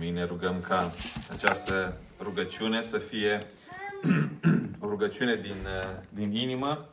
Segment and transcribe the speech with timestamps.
[0.00, 0.14] Amin.
[0.14, 0.92] Ne rugăm ca
[1.30, 3.38] această rugăciune să fie
[4.82, 5.66] o rugăciune din,
[6.08, 6.88] din inimă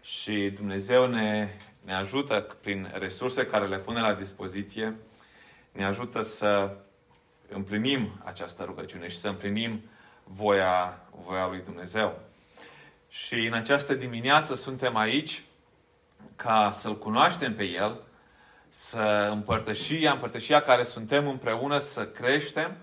[0.00, 1.48] și Dumnezeu ne,
[1.84, 4.96] ne ajută prin resurse care le pune la dispoziție,
[5.72, 6.76] ne ajută să
[7.48, 9.82] împlinim această rugăciune și să împlinim
[10.24, 12.20] voia, voia lui Dumnezeu.
[13.08, 15.42] Și în această dimineață suntem aici
[16.36, 18.00] ca să-L cunoaștem pe El,
[18.78, 22.76] să împărtășia, împărtășia care suntem împreună, să creștem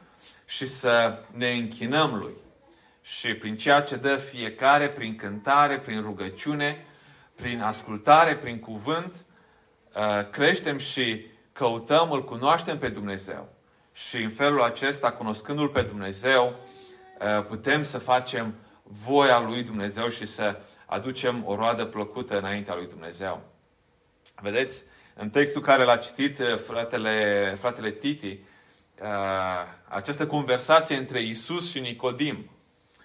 [0.45, 2.33] și să ne închinăm Lui.
[3.01, 6.85] Și prin ceea ce dă fiecare, prin cântare, prin rugăciune,
[7.35, 9.25] prin ascultare, prin cuvânt,
[9.95, 13.49] uh, creștem și căutăm, îl cunoaștem pe Dumnezeu.
[13.91, 16.55] Și în felul acesta, cunoscându-L pe Dumnezeu,
[17.19, 22.87] uh, putem să facem voia lui Dumnezeu și să aducem o roadă plăcută înaintea lui
[22.87, 23.41] Dumnezeu.
[24.41, 28.39] Vedeți, în textul care l-a citit uh, fratele, fratele Titi,
[29.87, 32.49] această conversație între Isus și Nicodim.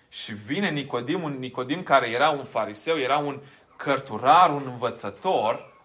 [0.09, 3.41] Și vine Nicodim, un Nicodim care era un fariseu, era un
[3.77, 5.77] cărturar, un învățător,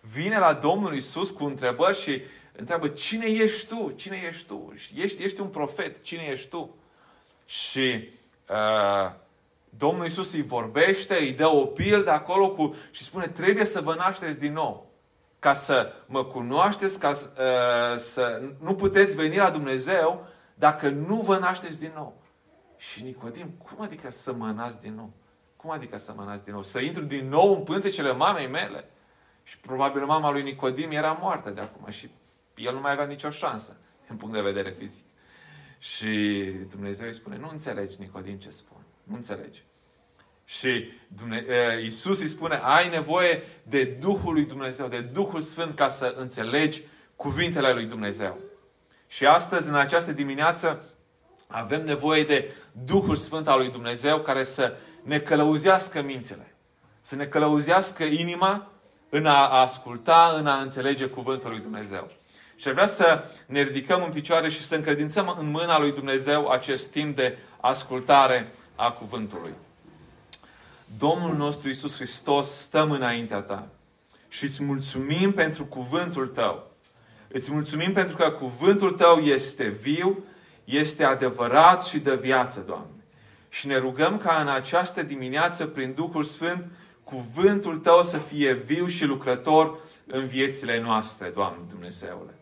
[0.00, 2.22] vine la Domnul Isus cu întrebări și
[2.56, 3.92] întreabă, cine ești tu?
[3.96, 4.74] Cine ești tu?
[4.94, 6.76] Ești, ești un profet, cine ești tu?
[7.46, 8.08] Și
[8.48, 9.10] uh,
[9.68, 13.94] Domnul Isus îi vorbește, îi dă o pildă acolo cu, și spune, trebuie să vă
[13.94, 14.87] nașteți din nou.
[15.38, 21.38] Ca să mă cunoașteți, ca uh, să nu puteți veni la Dumnezeu dacă nu vă
[21.38, 22.22] nașteți din nou.
[22.76, 25.12] Și Nicodim, cum adică să mă nasc din nou?
[25.56, 26.62] Cum adică să mă nasc din nou?
[26.62, 28.84] Să intru din nou în pântecele mamei mele?
[29.42, 32.10] Și probabil mama lui Nicodim era moartă de acum și
[32.54, 35.04] el nu mai avea nicio șansă din punct de vedere fizic.
[35.78, 38.80] Și Dumnezeu îi spune, nu înțelegi, Nicodim, ce spun.
[39.02, 39.64] Nu înțelegi.
[40.48, 40.92] Și
[41.84, 46.82] Isus îi spune, ai nevoie de Duhul lui Dumnezeu, de Duhul Sfânt ca să înțelegi
[47.16, 48.38] cuvintele lui Dumnezeu.
[49.06, 50.84] Și astăzi, în această dimineață,
[51.46, 52.50] avem nevoie de
[52.84, 56.54] Duhul Sfânt al lui Dumnezeu care să ne călăuzească mințile,
[57.00, 58.70] să ne călăuzească inima
[59.08, 62.10] în a asculta, în a înțelege cuvântul lui Dumnezeu.
[62.56, 66.90] Și vrea să ne ridicăm în picioare și să încredințăm în mâna lui Dumnezeu acest
[66.90, 69.52] timp de ascultare a cuvântului.
[70.96, 73.68] Domnul nostru Isus Hristos, stăm înaintea ta
[74.28, 76.70] și îți mulțumim pentru cuvântul tău.
[77.28, 80.24] Îți mulțumim pentru că cuvântul tău este viu,
[80.64, 83.04] este adevărat și de viață, Doamne.
[83.48, 86.66] Și ne rugăm ca în această dimineață, prin Duhul Sfânt,
[87.04, 92.34] cuvântul Tău să fie viu și lucrător în viețile noastre, Doamne Dumnezeule.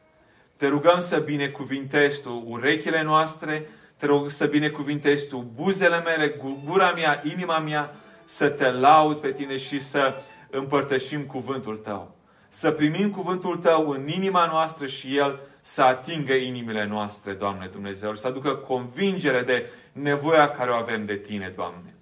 [0.57, 6.93] Te rugăm să binecuvintezi Tu urechile noastre, te rog să binecuvintezi Tu buzele mele, gura
[6.93, 7.95] mea, inima mea,
[8.27, 10.15] să Te laud pe Tine și să
[10.51, 12.15] împărtășim cuvântul Tău.
[12.49, 18.15] Să primim cuvântul Tău în inima noastră și El să atingă inimile noastre, Doamne Dumnezeu,
[18.15, 21.95] să aducă convingere de nevoia care o avem de Tine, Doamne.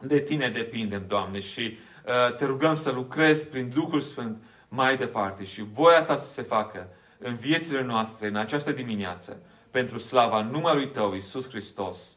[0.00, 1.60] De Tine depindem, Doamne, și
[2.06, 6.42] uh, te rugăm să lucrezi prin Duhul Sfânt mai departe și voia Ta să se
[6.42, 12.16] facă în viețile noastre, în această dimineață, pentru slava numărului Tău, Iisus Hristos.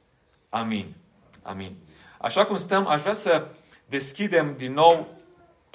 [0.50, 0.94] Amin.
[1.42, 1.76] Amin.
[2.24, 3.48] Așa cum stăm, aș vrea să
[3.86, 5.08] deschidem din nou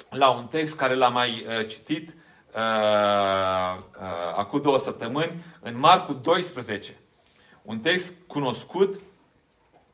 [0.09, 2.15] la un text care l-am mai uh, citit
[2.55, 6.97] uh, uh, acum două săptămâni, în Marcu 12.
[7.61, 9.01] Un text cunoscut,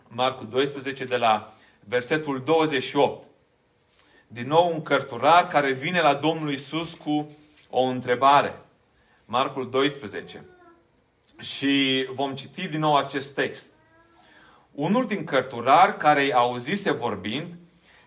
[0.07, 3.27] Marcu 12, de la versetul 28.
[4.27, 7.29] Din nou un cărturar care vine la Domnul Isus cu
[7.69, 8.61] o întrebare.
[9.25, 10.45] Marcul 12.
[11.39, 13.74] Și vom citi din nou acest text.
[14.75, 17.57] Unul din cărturari care îi auzise vorbind,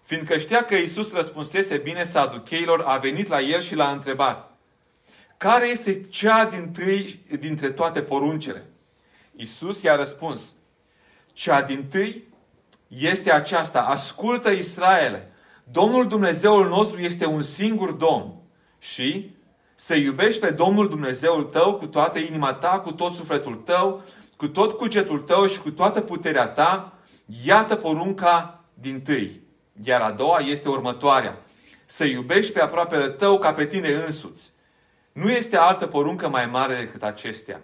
[0.03, 4.56] fiindcă știa că Isus răspunsese bine saducheilor, a venit la el și l-a întrebat.
[5.37, 8.67] Care este cea din tâi dintre toate poruncile?
[9.37, 10.55] Isus i-a răspuns.
[11.33, 12.25] Cea din tâi
[12.89, 13.81] este aceasta.
[13.81, 15.33] Ascultă Israele.
[15.65, 18.35] Domnul Dumnezeul nostru este un singur Domn.
[18.79, 19.31] Și
[19.75, 24.03] să iubești pe Domnul Dumnezeul tău cu toată inima ta, cu tot sufletul tău,
[24.38, 26.93] cu tot cugetul tău și cu toată puterea ta.
[27.44, 29.40] Iată porunca din tâi.
[29.82, 31.38] Iar a doua este următoarea.
[31.85, 34.52] Să iubești pe aproapele tău ca pe tine însuți.
[35.12, 37.61] Nu este altă poruncă mai mare decât acestea.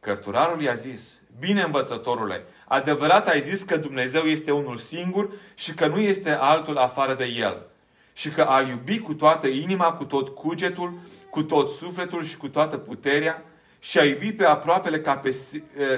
[0.00, 5.86] Cărturarul i-a zis, bine învățătorule, adevărat ai zis că Dumnezeu este unul singur și că
[5.86, 7.66] nu este altul afară de El.
[8.12, 10.92] Și că al iubi cu toată inima, cu tot cugetul,
[11.30, 13.42] cu tot sufletul și cu toată puterea
[13.78, 15.36] și a iubi pe aproapele ca pe,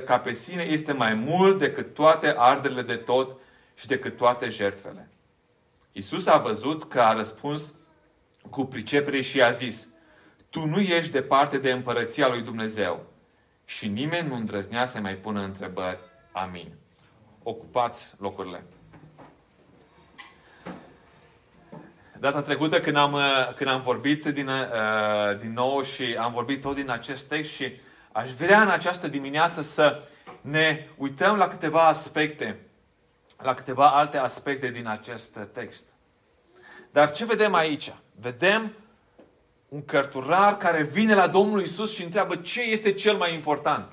[0.05, 3.37] ca pe sine este mai mult decât toate arderile de tot
[3.75, 5.11] și decât toate jertfele.
[5.93, 7.75] Isus a văzut că a răspuns
[8.51, 9.89] cu pricepere și a zis,
[10.51, 13.07] Tu nu ești departe de împărăția lui Dumnezeu.
[13.65, 15.99] Și nimeni nu îndrăznea să mai pună întrebări.
[16.33, 16.73] Amin.
[17.43, 18.65] Ocupați locurile.
[22.21, 26.61] Data trecută când am, uh, când am vorbit din, uh, din nou și am vorbit
[26.61, 27.81] tot din acest text și
[28.13, 30.03] aș vrea în această dimineață să
[30.41, 32.61] ne uităm la câteva aspecte,
[33.39, 35.89] la câteva alte aspecte din acest text.
[36.91, 37.93] Dar ce vedem aici?
[38.21, 38.73] Vedem
[39.69, 43.93] un cărturar care vine la Domnul Isus și întreabă ce este cel mai important.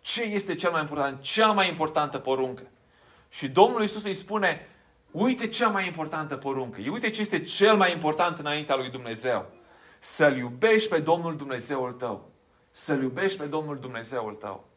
[0.00, 1.20] Ce este cel mai important?
[1.20, 2.62] Cea mai importantă poruncă.
[3.28, 4.68] Și Domnul Isus îi spune,
[5.14, 6.80] uite cea mai importantă poruncă.
[6.90, 9.50] Uite ce este cel mai important înaintea lui Dumnezeu.
[9.98, 12.30] Să-L iubești pe Domnul Dumnezeul tău.
[12.70, 14.68] Să-L iubești pe Domnul Dumnezeul tău.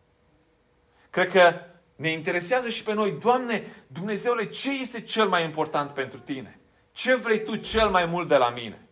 [1.10, 1.54] Cred că
[1.95, 6.60] ne interesează și pe noi, Doamne, Dumnezeule, ce este cel mai important pentru Tine?
[6.92, 8.88] Ce vrei Tu cel mai mult de la mine?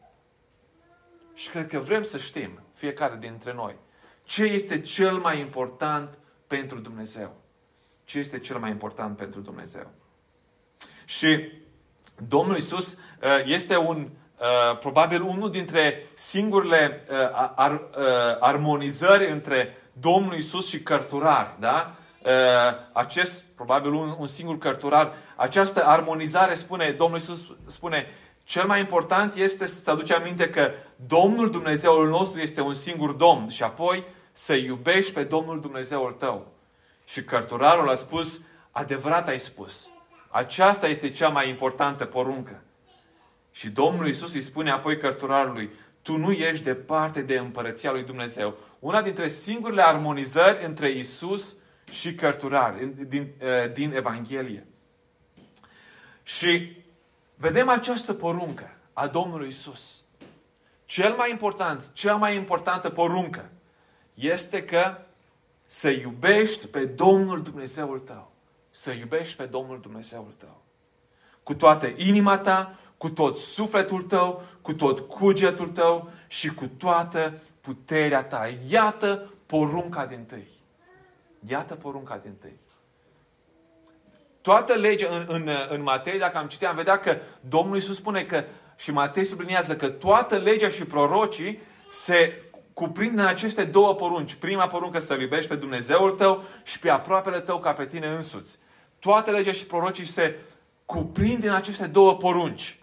[1.34, 3.76] Și cred că vrem să știm, fiecare dintre noi,
[4.24, 7.36] ce este cel mai important pentru Dumnezeu.
[8.04, 9.92] Ce este cel mai important pentru Dumnezeu.
[11.06, 11.52] Și
[12.28, 12.98] Domnul Isus uh,
[13.46, 14.08] este un,
[14.38, 17.18] uh, probabil unul dintre singurele uh,
[18.40, 21.50] armonizări între Domnul Isus și cărturari.
[21.60, 21.96] Da?
[22.92, 28.08] Acest, probabil un, un singur cărturar, această armonizare spune, Domnul Isus spune,
[28.44, 33.50] cel mai important este să-ți aduci aminte că Domnul Dumnezeul nostru este un singur Domn
[33.50, 36.48] și apoi să iubești pe Domnul Dumnezeul tău.
[37.06, 38.40] Și cărturarul a spus,
[38.72, 39.90] adevărat ai spus.
[40.36, 42.62] Aceasta este cea mai importantă poruncă.
[43.52, 45.70] Și Domnul Isus îi spune apoi cărturarului,
[46.02, 48.58] tu nu ești departe de împărăția lui Dumnezeu.
[48.80, 51.56] Una dintre singurele armonizări între Isus
[51.92, 54.68] și cărturari din, eh, din Evanghelie.
[56.24, 56.84] Și
[57.36, 60.02] vedem această poruncă a Domnului Isus.
[60.86, 63.50] Cel mai important, cea mai importantă poruncă
[64.14, 64.98] este că
[65.66, 68.35] să iubești pe Domnul Dumnezeul tău.
[68.78, 70.62] Să iubești pe Domnul Dumnezeul tău.
[71.44, 77.42] Cu toată inima ta, cu tot sufletul tău, cu tot cugetul tău și cu toată
[77.62, 78.50] puterea ta.
[78.70, 80.48] Iată porunca din tâi.
[81.48, 82.60] Iată porunca din tâi.
[84.42, 88.24] Toată legea în, în, în Matei, dacă am citit, am vedea că Domnul Iisus spune
[88.24, 88.44] că,
[88.76, 92.42] și Matei sublinează că toată legea și prorocii se
[92.74, 94.34] cuprind în aceste două porunci.
[94.34, 98.64] Prima poruncă să iubești pe Dumnezeul tău și pe aproapele tău ca pe tine însuți.
[99.06, 100.40] Toată legea și prorocii se
[100.86, 102.80] cuprind în aceste două porunci.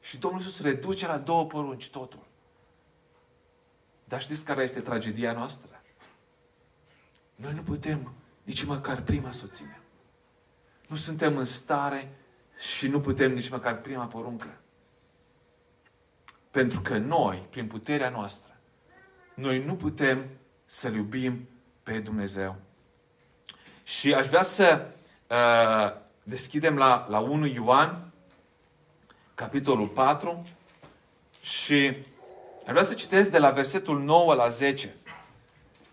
[0.00, 2.26] Și Domnul Iisus reduce la două porunci totul.
[4.04, 5.82] Dar știți care este tragedia noastră?
[7.34, 9.80] Noi nu putem nici măcar prima soție.
[10.88, 12.14] Nu suntem în stare
[12.58, 14.60] și nu putem nici măcar prima poruncă.
[16.50, 18.56] Pentru că noi, prin puterea noastră,
[19.34, 20.28] noi nu putem
[20.64, 21.48] să-L iubim
[21.82, 22.56] pe Dumnezeu.
[23.84, 24.86] Și aș vrea să
[25.30, 28.12] uh, deschidem la, la 1 Ioan,
[29.34, 30.44] capitolul 4,
[31.40, 31.96] și
[32.66, 34.94] aș vrea să citesc de la versetul 9 la 10.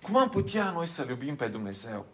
[0.02, 2.06] Cum am putea noi să-L iubim pe Dumnezeu?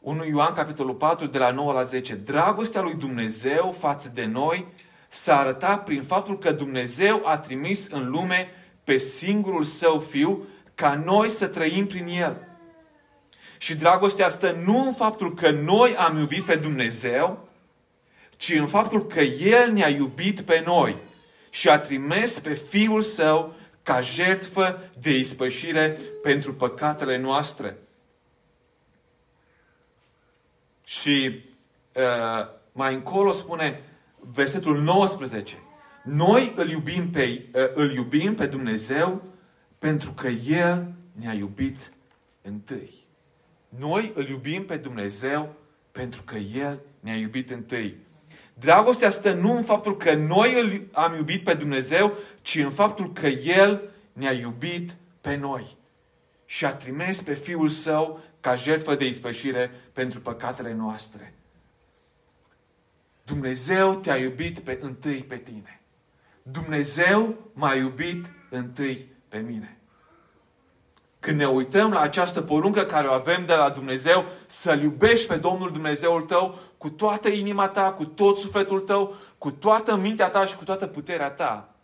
[0.00, 2.14] 1 Ioan, capitolul 4, de la 9 la 10.
[2.14, 4.66] Dragostea lui Dumnezeu față de noi
[5.08, 8.50] s-a arătat prin faptul că Dumnezeu a trimis în lume
[8.84, 12.36] pe singurul său fiu ca noi să trăim prin el.
[13.58, 17.48] Și dragostea stă nu în faptul că noi am iubit pe Dumnezeu,
[18.36, 20.96] ci în faptul că El ne-a iubit pe noi
[21.50, 27.76] și a trimis pe Fiul Său ca jertfă de ispășire pentru păcatele noastre.
[30.84, 31.44] Și
[31.92, 33.82] uh, mai încolo spune
[34.18, 35.62] versetul 19.
[36.04, 39.22] Noi îl iubim pe, uh, îl iubim pe Dumnezeu
[39.84, 41.92] pentru că El ne-a iubit
[42.42, 42.92] întâi.
[43.68, 45.54] Noi îl iubim pe Dumnezeu
[45.92, 47.96] pentru că El ne-a iubit întâi.
[48.54, 53.12] Dragostea stă nu în faptul că noi îl am iubit pe Dumnezeu, ci în faptul
[53.12, 55.76] că El ne-a iubit pe noi.
[56.44, 61.34] Și a trimis pe Fiul Său ca jertfă de ispășire pentru păcatele noastre.
[63.24, 65.80] Dumnezeu te-a iubit pe întâi pe tine.
[66.42, 69.73] Dumnezeu m-a iubit întâi pe mine.
[71.24, 75.36] Când ne uităm la această poruncă care o avem de la Dumnezeu, să-L iubești pe
[75.36, 80.46] Domnul Dumnezeul tău cu toată inima ta, cu tot sufletul tău, cu toată mintea ta
[80.46, 81.74] și cu toată puterea ta,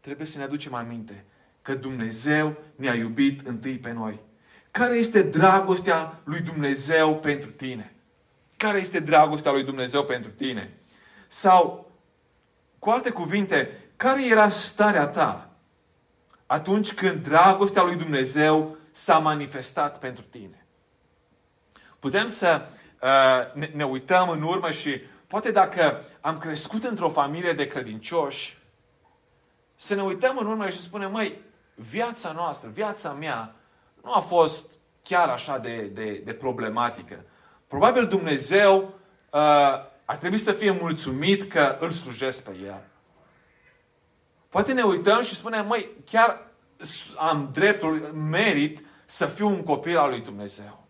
[0.00, 1.24] trebuie să ne aducem aminte
[1.62, 4.20] că Dumnezeu ne-a iubit întâi pe noi.
[4.70, 7.94] Care este dragostea lui Dumnezeu pentru tine?
[8.56, 10.72] Care este dragostea lui Dumnezeu pentru tine?
[11.26, 11.90] Sau,
[12.78, 15.51] cu alte cuvinte, care era starea ta
[16.52, 20.66] atunci când dragostea lui Dumnezeu s-a manifestat pentru tine.
[21.98, 22.66] Putem să
[23.02, 28.58] uh, ne, ne uităm în urmă și poate dacă am crescut într-o familie de credincioși,
[29.76, 31.40] să ne uităm în urmă și să spunem, măi,
[31.74, 33.54] viața noastră, viața mea,
[34.04, 34.70] nu a fost
[35.02, 37.24] chiar așa de, de, de problematică.
[37.66, 38.76] Probabil Dumnezeu
[39.30, 39.40] uh,
[40.04, 42.84] ar trebui să fie mulțumit că îl slujesc pe El.
[44.52, 46.40] Poate ne uităm și spunem, măi, chiar
[47.16, 50.86] am dreptul, merit să fiu un copil al lui Dumnezeu.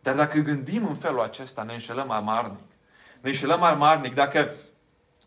[0.00, 2.70] Dar dacă gândim în felul acesta, ne înșelăm amarnic.
[3.20, 4.14] Ne înșelăm amarnic.
[4.14, 4.54] Dacă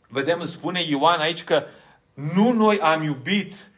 [0.07, 1.63] vedem, spune Ioan aici că
[2.13, 3.69] nu noi am iubit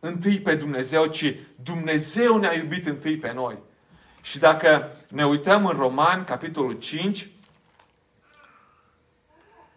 [0.00, 3.58] întâi pe Dumnezeu, ci Dumnezeu ne-a iubit întâi pe noi.
[4.20, 7.28] Și dacă ne uităm în Roman, capitolul 5,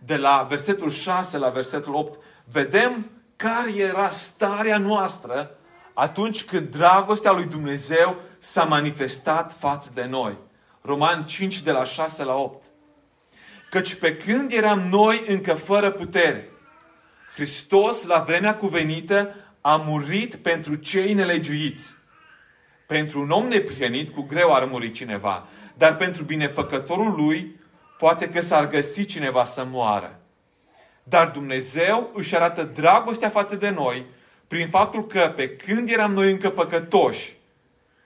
[0.06, 2.20] de la versetul 6 la versetul 8,
[2.52, 5.52] vedem care era starea noastră
[5.94, 10.38] atunci când dragostea lui Dumnezeu s-a manifestat față de noi.
[10.82, 12.64] Roman 5 de la 6 la 8.
[13.70, 16.50] Căci pe când eram noi încă fără putere,
[17.34, 21.96] Hristos, la vremea cuvenită, a murit pentru cei nelegiuiți.
[22.88, 27.59] Pentru un om neprihănit, cu greu ar muri cineva, dar pentru binefăcătorul lui,
[28.00, 30.20] poate că s-ar găsi cineva să moară.
[31.04, 34.06] Dar Dumnezeu își arată dragostea față de noi
[34.48, 37.38] prin faptul că pe când eram noi încă păcătoși,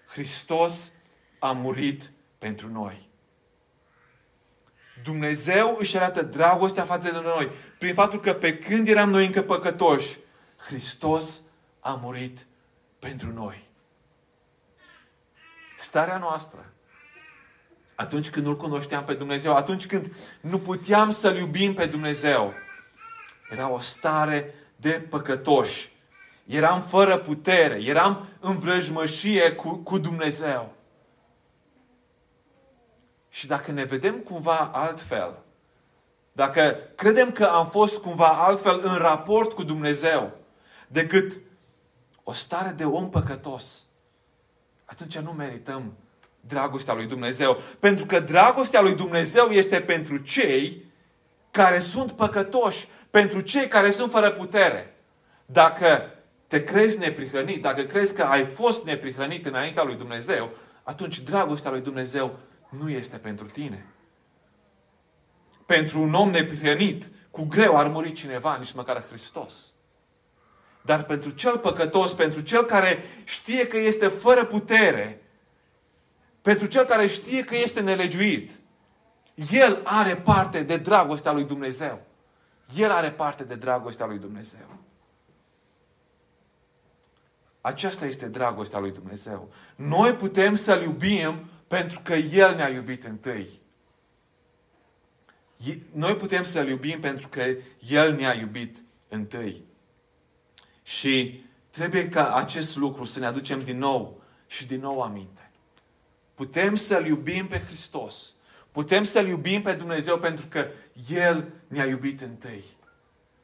[0.07, 0.91] Hristos
[1.39, 3.09] a murit pentru noi.
[5.03, 9.41] Dumnezeu își arată dragostea față de noi prin faptul că pe când eram noi încă
[9.41, 10.17] păcătoși,
[10.57, 11.41] Hristos
[11.79, 12.45] a murit
[12.99, 13.63] pentru noi.
[15.77, 16.72] Starea noastră,
[17.95, 22.53] atunci când nu-L cunoșteam pe Dumnezeu, atunci când nu puteam să-L iubim pe Dumnezeu,
[23.51, 25.91] era o stare de păcătoși.
[26.45, 30.73] Eram fără putere, eram în vrăjmășie cu, cu Dumnezeu.
[33.29, 35.43] Și dacă ne vedem cumva altfel,
[36.31, 40.31] dacă credem că am fost cumva altfel în raport cu Dumnezeu
[40.87, 41.39] decât
[42.23, 43.85] o stare de om păcătos,
[44.85, 45.93] atunci nu merităm
[46.47, 47.61] dragostea lui Dumnezeu.
[47.79, 50.85] Pentru că dragostea lui Dumnezeu este pentru cei
[51.51, 54.95] care sunt păcătoși, pentru cei care sunt fără putere.
[55.45, 56.09] Dacă
[56.47, 60.49] te crezi neprihănit, dacă crezi că ai fost neprihănit înaintea lui Dumnezeu,
[60.83, 63.85] atunci dragostea lui Dumnezeu nu este pentru tine.
[65.65, 69.73] Pentru un om neprihănit, cu greu ar muri cineva, nici măcar Hristos.
[70.81, 75.21] Dar pentru cel păcătos, pentru cel care știe că este fără putere,
[76.43, 78.59] pentru cel care știe că este nelegiuit,
[79.51, 82.01] el are parte de dragostea lui Dumnezeu.
[82.75, 84.77] El are parte de dragostea lui Dumnezeu.
[87.61, 89.51] Aceasta este dragostea lui Dumnezeu.
[89.75, 93.61] Noi putem să-L iubim pentru că El ne-a iubit întâi.
[95.91, 97.43] Noi putem să-L iubim pentru că
[97.89, 99.63] El ne-a iubit întâi.
[100.83, 105.42] Și trebuie ca acest lucru să ne aducem din nou și din nou aminte.
[106.43, 108.33] Putem să-L iubim pe Hristos.
[108.71, 110.67] Putem să-L iubim pe Dumnezeu pentru că
[111.09, 112.63] El ne-a iubit întâi.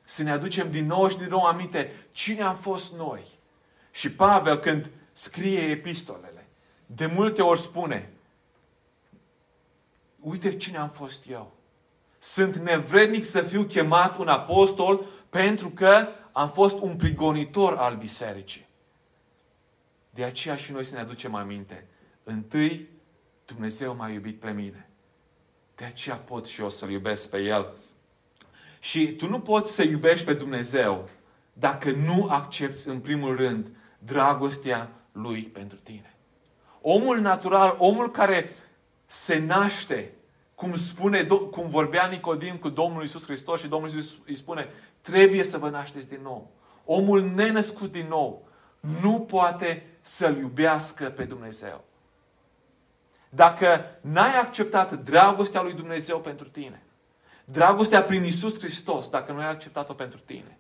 [0.04, 3.26] Să ne aducem din nou și din nou aminte cine am fost noi.
[3.92, 6.48] Și Pavel, când scrie epistolele,
[6.86, 8.10] de multe ori spune,
[10.20, 11.52] uite cine am fost eu.
[12.18, 18.68] Sunt nevrednic să fiu chemat un apostol pentru că am fost un prigonitor al bisericii.
[20.10, 21.88] De aceea și noi să ne aducem aminte.
[22.30, 22.90] Întâi,
[23.46, 24.90] Dumnezeu m-a iubit pe mine.
[25.76, 27.74] De aceea pot și eu să-L iubesc pe El.
[28.80, 31.10] Și tu nu poți să iubești pe Dumnezeu
[31.54, 36.16] dacă nu accepti în primul rând dragostea Lui pentru tine.
[36.82, 38.50] Omul natural, omul care
[39.06, 40.12] se naște,
[40.56, 44.68] cum, spune, cum vorbea Nicodim cu Domnul Isus Hristos și Domnul Isus îi spune,
[45.02, 46.52] trebuie să vă nașteți din nou.
[46.86, 48.48] Omul nenăscut din nou
[49.02, 51.84] nu poate să-L iubească pe Dumnezeu.
[53.30, 56.84] Dacă n-ai acceptat dragostea lui Dumnezeu pentru tine,
[57.46, 60.58] dragostea prin Isus Hristos, dacă nu ai acceptat-o pentru tine,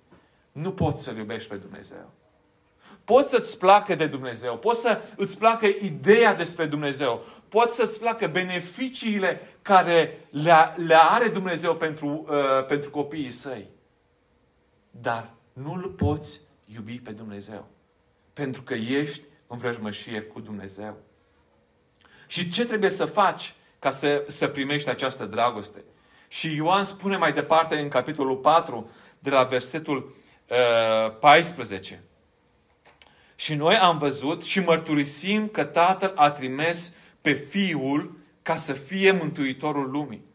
[0.52, 2.12] nu poți să-L iubești pe Dumnezeu.
[3.04, 8.28] Poți să-ți placă de Dumnezeu, poți să îți placă ideea despre Dumnezeu, poți să-ți placă
[8.28, 13.70] beneficiile care le, le are Dumnezeu pentru, uh, pentru copiii săi.
[14.92, 17.68] Dar nu-L poți iubi pe Dumnezeu.
[18.34, 20.98] Pentru că ești în vrăjmășie cu Dumnezeu.
[22.30, 25.84] Și ce trebuie să faci ca să, să primești această dragoste?
[26.28, 30.16] Și Ioan spune mai departe în capitolul 4, de la versetul
[30.48, 32.04] uh, 14.
[33.36, 39.12] Și noi am văzut și mărturisim că Tatăl a trimis pe Fiul ca să fie
[39.12, 40.26] Mântuitorul lumii.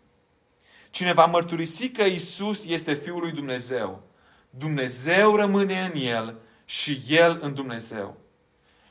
[0.90, 4.02] Cine va mărturisi că Isus este Fiul lui Dumnezeu,
[4.50, 6.34] Dumnezeu rămâne în El
[6.64, 8.16] și El în Dumnezeu.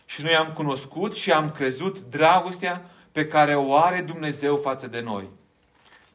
[0.06, 5.00] Și noi am cunoscut și am crezut dragostea pe care o are Dumnezeu față de
[5.00, 5.30] noi.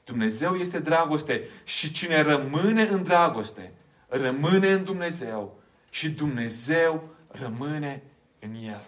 [0.05, 3.73] Dumnezeu este dragoste și cine rămâne în dragoste,
[4.09, 8.03] rămâne în Dumnezeu și Dumnezeu rămâne
[8.39, 8.85] în El.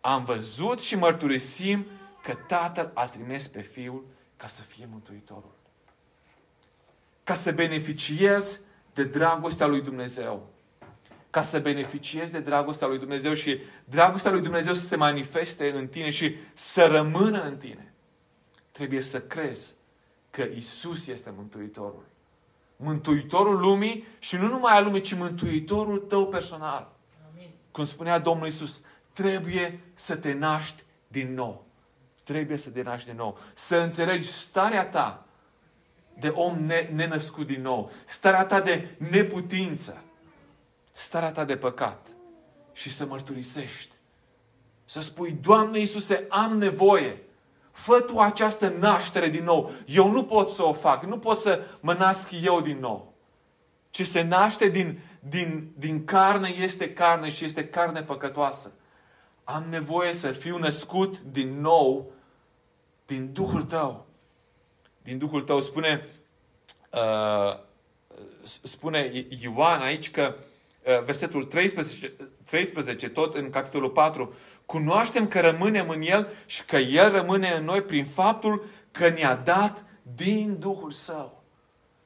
[0.00, 1.86] Am văzut și mărturisim
[2.22, 4.04] că Tatăl a trimis pe Fiul
[4.36, 5.54] ca să fie Mântuitorul.
[7.24, 8.60] Ca să beneficiez
[8.94, 10.48] de dragostea lui Dumnezeu.
[11.30, 15.88] Ca să beneficiez de dragostea lui Dumnezeu și dragostea lui Dumnezeu să se manifeste în
[15.88, 17.94] tine și să rămână în tine.
[18.70, 19.74] Trebuie să crezi
[20.30, 22.04] că Isus este Mântuitorul.
[22.76, 26.92] Mântuitorul lumii și nu numai a lumii, ci Mântuitorul tău personal.
[27.32, 27.50] Amin.
[27.70, 28.82] Cum spunea Domnul Isus,
[29.12, 31.64] trebuie să te naști din nou.
[32.22, 33.38] Trebuie să te naști din nou.
[33.54, 35.24] Să înțelegi starea ta
[36.18, 36.58] de om
[36.92, 37.90] nenăscut din nou.
[38.06, 40.04] Starea ta de neputință.
[41.00, 42.06] Starea ta de păcat.
[42.72, 43.94] Și să mărturisești.
[44.84, 47.22] Să spui, Doamne Iisuse, am nevoie.
[47.70, 49.70] Fă tu această naștere din nou.
[49.86, 51.04] Eu nu pot să o fac.
[51.04, 53.14] Nu pot să mă nasc eu din nou.
[53.90, 58.72] Ce se naște din, din, din carne este carne și este carne păcătoasă.
[59.44, 62.12] Am nevoie să fiu născut din nou
[63.06, 64.06] din Duhul tău.
[65.02, 66.06] Din Duhul tău spune,
[66.90, 67.58] uh,
[68.42, 70.48] spune Ioan aici că uh,
[71.04, 72.12] versetul 13,
[72.44, 74.34] 13, tot în capitolul 4,
[74.66, 79.34] cunoaștem că rămânem în El și că El rămâne în noi prin faptul că ne-a
[79.34, 79.84] dat
[80.16, 81.42] din Duhul Său.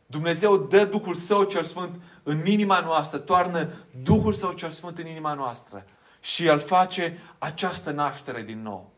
[0.07, 5.07] Dumnezeu dă Duhul Său cel Sfânt în inima noastră, toarnă Duhul Său cel Sfânt în
[5.07, 5.85] inima noastră
[6.21, 8.95] și El face această naștere din nou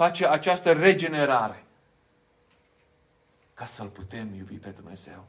[0.00, 1.64] face această regenerare
[3.54, 5.26] ca să-L putem iubi pe Dumnezeu.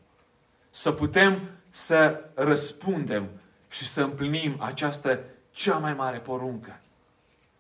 [0.70, 3.30] Să putem să răspundem
[3.72, 6.80] și să împlinim această cea mai mare poruncă.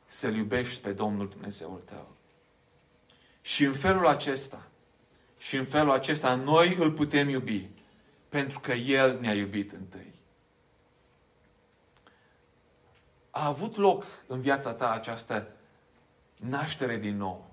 [0.05, 2.07] Să-L iubești pe Domnul Dumnezeul tău.
[3.41, 4.67] Și în felul acesta,
[5.37, 7.69] și în felul acesta, noi îl putem iubi.
[8.29, 10.13] Pentru că El ne-a iubit întâi.
[13.29, 15.47] A avut loc în viața ta această
[16.35, 17.49] naștere din nou.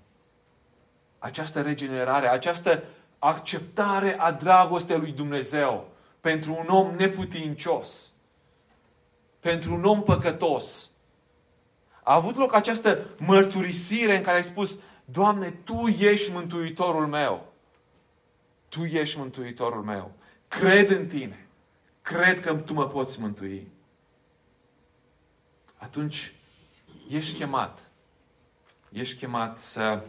[1.19, 2.85] Această regenerare, această
[3.19, 5.89] acceptare a dragostei lui Dumnezeu
[6.21, 8.13] pentru un om neputincios,
[9.49, 10.91] pentru un om păcătos.
[12.03, 17.53] A avut loc această mărturisire în care ai spus, Doamne, Tu ești Mântuitorul meu.
[18.69, 20.13] Tu ești Mântuitorul meu.
[20.49, 21.49] Cred în Tine.
[22.03, 23.69] Cred că Tu mă poți mântui.
[25.77, 26.33] Atunci
[27.09, 27.89] ești chemat
[28.91, 30.05] ești chemat să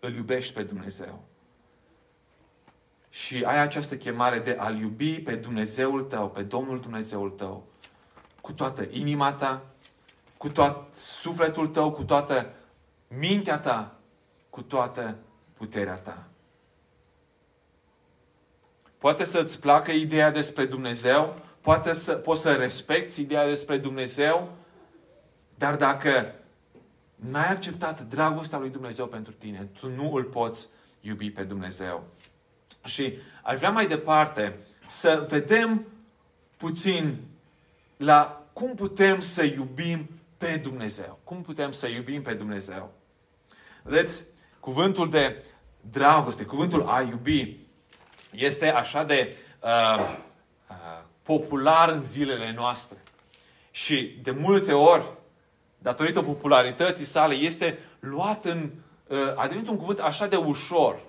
[0.00, 1.24] îl iubești pe Dumnezeu.
[3.10, 7.66] Și ai această chemare de a-L iubi pe Dumnezeul tău, pe Domnul Dumnezeul tău,
[8.48, 9.62] cu toată inima ta,
[10.36, 12.50] cu tot sufletul tău, cu toată
[13.08, 13.96] mintea ta,
[14.50, 15.16] cu toată
[15.54, 16.26] puterea ta.
[18.98, 24.52] Poate să-ți placă ideea despre Dumnezeu, poate să, poți să respecti ideea despre Dumnezeu,
[25.54, 26.34] dar dacă
[27.14, 30.68] n-ai acceptat dragostea lui Dumnezeu pentru tine, tu nu îl poți
[31.00, 32.04] iubi pe Dumnezeu.
[32.84, 35.86] Și aș vrea mai departe să vedem
[36.56, 37.16] puțin
[37.98, 41.18] la cum putem să iubim pe Dumnezeu.
[41.24, 42.92] Cum putem să iubim pe Dumnezeu.
[43.82, 44.24] Vedeți,
[44.60, 45.44] cuvântul de
[45.80, 47.56] dragoste, cuvântul a iubi,
[48.32, 50.00] este așa de uh,
[50.70, 52.96] uh, popular în zilele noastre.
[53.70, 55.04] Și de multe ori
[55.78, 58.70] datorită popularității sale, este luat în...
[59.06, 61.00] Uh, a devenit un cuvânt așa de ușor.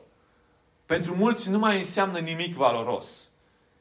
[0.86, 3.29] Pentru mulți nu mai înseamnă nimic valoros.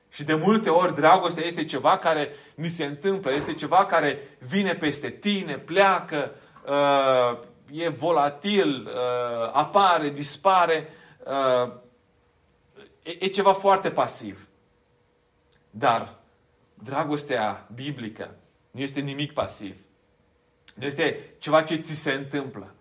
[0.09, 4.75] Și de multe ori dragostea este ceva care ni se întâmplă, este ceva care vine
[4.75, 6.35] peste tine, pleacă,
[6.67, 7.39] uh,
[7.71, 10.89] e volatil, uh, apare, dispare.
[13.19, 14.49] E ceva foarte pasiv.
[15.71, 16.15] Dar
[16.75, 18.35] dragostea biblică
[18.71, 19.77] nu este nimic pasiv.
[20.79, 22.75] Este ceva ce ți se întâmplă.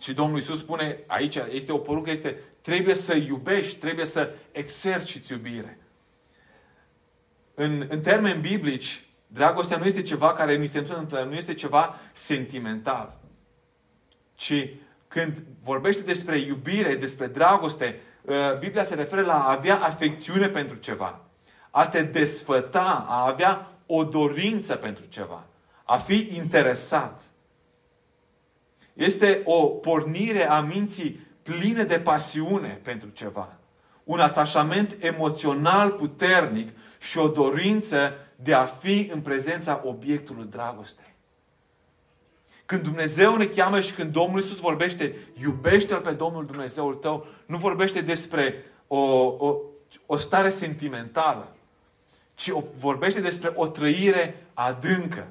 [0.00, 5.32] Și Domnul Iisus spune, aici este o poruncă, este trebuie să iubești, trebuie să exerciți
[5.32, 5.78] iubire.
[7.54, 11.98] În, în termeni biblici, dragostea nu este ceva care ni se întâmplă, nu este ceva
[12.12, 13.18] sentimental.
[14.34, 14.68] Ci
[15.08, 20.76] când vorbește despre iubire, despre dragoste, uh, Biblia se referă la a avea afecțiune pentru
[20.76, 21.20] ceva.
[21.70, 25.44] A te desfăta, a avea o dorință pentru ceva.
[25.84, 27.22] A fi interesat.
[28.92, 33.58] Este o pornire a minții pline de pasiune pentru ceva.
[34.04, 36.68] Un atașament emoțional puternic
[37.00, 41.14] și o dorință de a fi în prezența obiectului dragostei.
[42.66, 47.56] Când Dumnezeu ne cheamă și când Domnul Iisus vorbește, iubește-L pe Domnul Dumnezeul tău, nu
[47.56, 48.98] vorbește despre o,
[49.38, 49.56] o,
[50.06, 51.56] o stare sentimentală,
[52.34, 55.28] ci o, vorbește despre o trăire adâncă.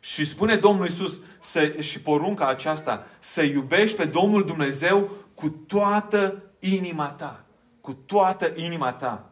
[0.00, 6.42] Și spune Domnul Iisus să, și porunca aceasta, să iubești pe Domnul Dumnezeu cu toată
[6.74, 7.44] inima ta.
[7.80, 9.30] Cu toată inima ta.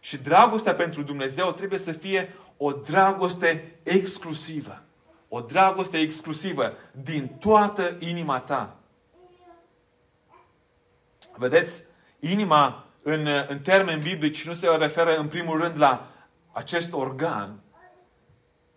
[0.00, 4.82] Și dragostea pentru Dumnezeu trebuie să fie o dragoste exclusivă.
[5.28, 8.76] O dragoste exclusivă din toată inima ta.
[11.36, 11.84] Vedeți,
[12.20, 16.12] inima în, în termeni biblici nu se referă în primul rând la
[16.52, 17.60] acest organ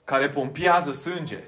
[0.04, 1.44] care pompiază sânge,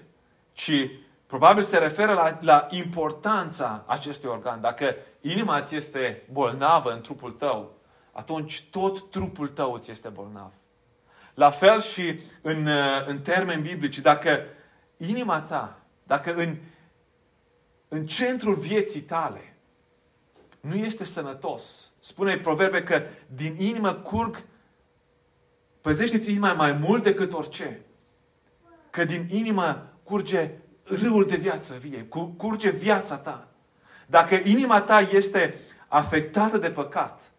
[0.54, 0.89] ci
[1.38, 4.62] probabil se referă la, la importanța acestui organ.
[4.62, 7.78] Dacă inima ți este bolnavă în trupul tău,
[8.12, 10.52] atunci tot trupul tău ți este bolnav.
[11.34, 12.69] La fel și în,
[13.06, 14.39] în termeni biblici, dacă
[14.98, 16.56] inima ta, dacă în,
[17.88, 19.56] în centrul vieții tale
[20.60, 24.43] nu este sănătos, spune proverbe că din inimă curg,
[25.82, 27.82] păzește-ți inima mai mult decât orice,
[28.89, 30.52] că din inimă curge
[30.84, 33.48] râul de viață vie, curge viața ta.
[34.08, 35.56] Dacă inima ta este
[35.88, 37.32] afectată de păcat,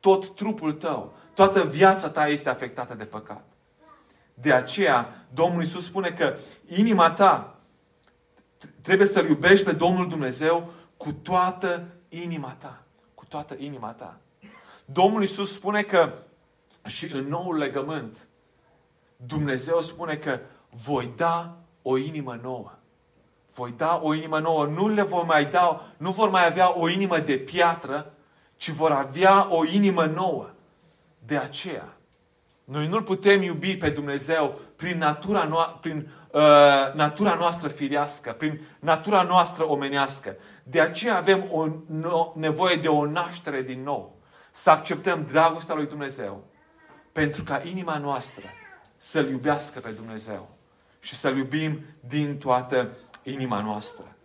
[0.00, 3.44] tot trupul tău, toată viața ta este afectată de păcat.
[4.34, 6.36] De aceea, Domnul Iisus spune că
[6.66, 7.56] inima ta
[8.80, 12.82] trebuie să-L iubești pe Domnul Dumnezeu cu toată inima ta.
[13.14, 14.20] Cu toată inima ta.
[14.84, 16.12] Domnul Iisus spune că
[16.84, 18.26] și în noul legământ,
[19.16, 22.72] Dumnezeu spune că voi da o inimă nouă.
[23.54, 24.66] Voi da o inimă nouă.
[24.66, 28.12] Nu le vor mai da, nu vor mai avea o inimă de piatră,
[28.56, 30.50] ci vor avea o inimă nouă.
[31.18, 31.96] De aceea,
[32.64, 38.60] noi nu-L putem iubi pe Dumnezeu prin natura, no- prin, uh, natura noastră firească, prin
[38.80, 40.36] natura noastră omenească.
[40.62, 44.16] De aceea avem o no- nevoie de o naștere din nou.
[44.50, 46.44] Să acceptăm dragostea lui Dumnezeu.
[47.12, 48.44] Pentru ca inima noastră
[48.96, 50.48] să-L iubească pe Dumnezeu.
[51.00, 52.88] Și să-L iubim din toată
[53.22, 54.16] inima noastră.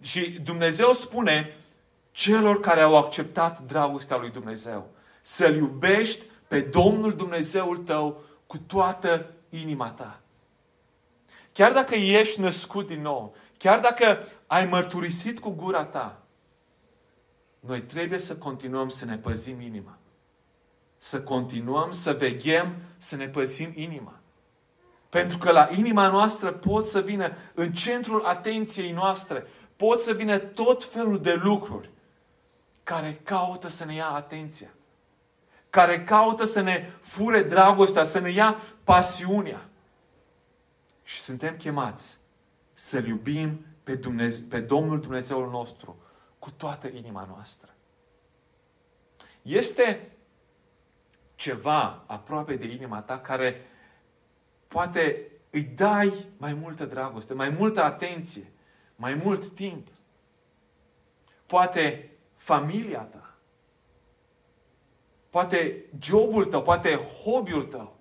[0.00, 1.56] Și Dumnezeu spune
[2.10, 4.90] celor care au acceptat dragostea lui Dumnezeu.
[5.20, 10.20] Să-L iubești pe Domnul Dumnezeul tău cu toată inima ta.
[11.52, 16.22] Chiar dacă ești născut din nou, chiar dacă ai mărturisit cu gura ta,
[17.60, 19.98] noi trebuie să continuăm să ne păzim inima.
[20.98, 24.20] Să continuăm să veghem, să ne păzim inima.
[25.08, 30.38] Pentru că la inima noastră pot să vină, în centrul atenției noastre, pot să vină
[30.38, 31.90] tot felul de lucruri
[32.82, 34.70] care caută să ne ia atenția
[35.76, 39.60] care caută să ne fure dragostea, să ne ia pasiunea.
[41.04, 42.18] Și suntem chemați
[42.72, 45.96] să-L iubim pe, Dumnezeu, pe Domnul Dumnezeul nostru
[46.38, 47.74] cu toată inima noastră.
[49.42, 50.10] Este
[51.34, 53.66] ceva aproape de inima ta care
[54.76, 58.52] poate îi dai mai multă dragoste, mai multă atenție,
[58.96, 59.88] mai mult timp.
[61.46, 63.26] Poate familia ta
[65.30, 67.96] poate jobul tău, poate hobby-ul tău,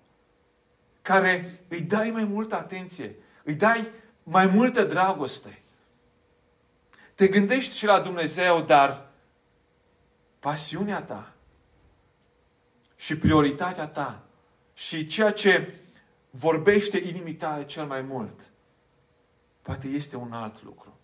[1.01, 3.87] care îi dai mai multă atenție, îi dai
[4.23, 5.61] mai multă dragoste.
[7.13, 9.07] Te gândești și la Dumnezeu, dar
[10.39, 11.33] pasiunea ta
[12.95, 14.23] și prioritatea ta
[14.73, 15.79] și ceea ce
[16.39, 18.49] vorbește inimii tale cel mai mult,
[19.61, 20.97] poate este un alt lucru.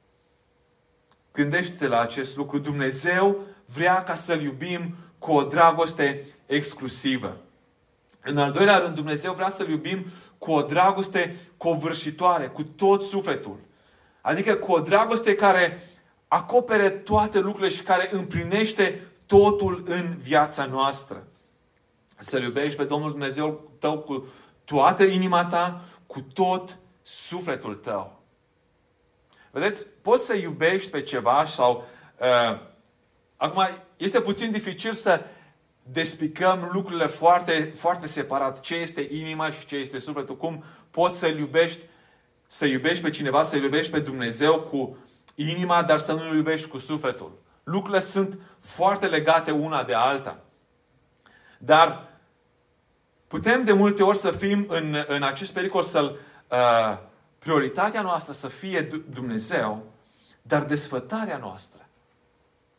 [1.34, 2.58] Gândește-te la acest lucru.
[2.58, 7.38] Dumnezeu vrea ca să-L iubim cu o dragoste exclusivă.
[8.22, 10.06] În al doilea rând, Dumnezeu vrea să-L iubim
[10.38, 13.60] cu o dragoste covârșitoare, cu tot sufletul.
[14.22, 15.80] Adică cu o dragoste care
[16.28, 21.28] acopere toate lucrurile și care împlinește totul în viața noastră.
[22.18, 24.26] Să-L iubești pe Domnul Dumnezeu tău cu
[24.72, 28.22] toată inima ta, cu tot sufletul tău.
[29.52, 31.88] Vedeți, poți să iubești pe ceva sau...
[32.18, 32.60] Uh,
[33.38, 35.22] acum, este puțin dificil să
[35.84, 38.60] despicăm lucrurile foarte, foarte separat.
[38.60, 40.38] Ce este inima și ce este sufletul.
[40.38, 41.82] Cum poți să-L iubești,
[42.48, 44.98] să iubești pe cineva, să iubești pe Dumnezeu cu
[45.36, 47.32] inima, dar să nu-L iubești cu sufletul.
[47.64, 50.40] Lucrurile sunt foarte legate una de alta.
[51.58, 52.11] Dar
[53.32, 56.98] Putem de multe ori să fim în, în acest pericol să-l uh,
[57.38, 59.86] prioritatea noastră să fie Dumnezeu,
[60.42, 61.88] dar desfătarea noastră,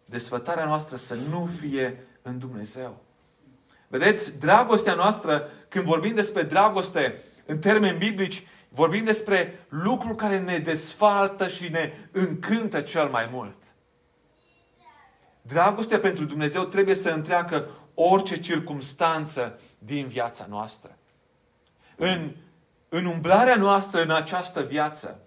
[0.04, 3.02] desfătarea noastră să nu fie în Dumnezeu.
[3.88, 10.58] Vedeți, dragostea noastră, când vorbim despre dragoste în termeni biblici, vorbim despre lucruri care ne
[10.58, 13.56] desfaltă și ne încântă cel mai mult.
[15.42, 20.96] Dragostea pentru Dumnezeu trebuie să întreacă orice circumstanță din viața noastră.
[21.96, 22.34] În,
[22.88, 25.20] în umblarea noastră în această viață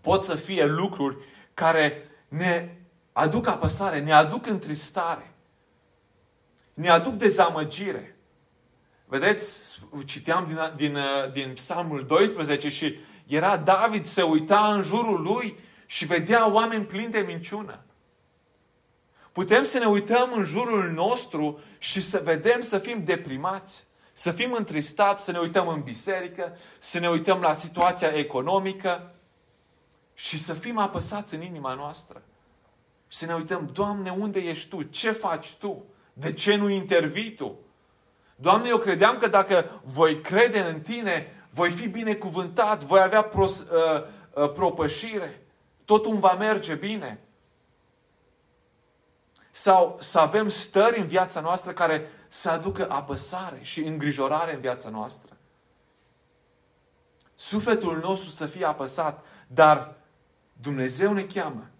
[0.00, 1.16] pot să fie lucruri
[1.54, 2.74] care ne
[3.12, 5.34] aduc apăsare, ne aduc întristare,
[6.74, 8.16] ne aduc dezamăgire.
[9.06, 10.98] Vedeți, citeam din, din,
[11.32, 17.10] din Psalmul 12 și era David se uita în jurul lui și vedea oameni plini
[17.10, 17.84] de minciună.
[19.32, 24.52] Putem să ne uităm în jurul nostru și să vedem să fim deprimați, să fim
[24.52, 29.14] întristați, să ne uităm în biserică, să ne uităm la situația economică
[30.14, 32.22] și să fim apăsați în inima noastră.
[33.08, 34.82] Și să ne uităm, Doamne, unde ești Tu?
[34.82, 35.84] Ce faci Tu?
[36.12, 37.58] De ce nu intervii Tu?
[38.36, 43.60] Doamne, eu credeam că dacă voi crede în Tine, voi fi binecuvântat, voi avea pros,
[43.60, 43.66] uh,
[44.34, 45.42] uh, propășire,
[45.84, 47.20] totul va merge bine.
[49.60, 54.88] Sau să avem stări în viața noastră care să aducă apăsare și îngrijorare în viața
[54.88, 55.36] noastră.
[57.34, 59.94] Sufletul nostru să fie apăsat, dar
[60.52, 61.70] Dumnezeu ne cheamă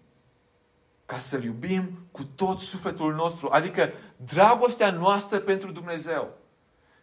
[1.05, 3.49] ca să-L iubim cu tot sufletul nostru.
[3.51, 6.37] Adică dragostea noastră pentru Dumnezeu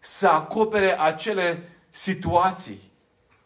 [0.00, 2.92] să acopere acele situații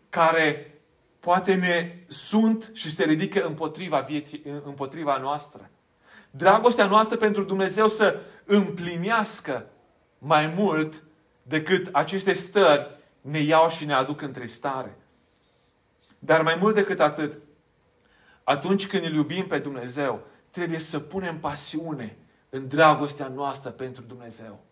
[0.08, 0.80] care
[1.20, 5.70] poate ne sunt și se ridică împotriva vieții, împotriva noastră.
[6.34, 9.66] Dragostea noastră pentru Dumnezeu să împlinească
[10.18, 11.02] mai mult
[11.42, 12.86] decât aceste stări
[13.20, 14.96] ne iau și ne aduc întristare.
[16.18, 17.38] Dar mai mult decât atât,
[18.44, 22.16] atunci când îl iubim pe Dumnezeu, trebuie să punem pasiune
[22.50, 24.64] în dragostea noastră pentru Dumnezeu.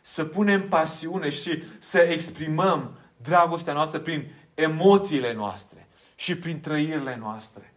[0.00, 7.72] Să punem pasiune și să exprimăm dragostea noastră prin emoțiile noastre și prin trăirile noastre.